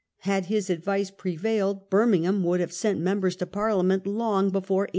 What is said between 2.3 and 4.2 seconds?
would have sent members to Parliament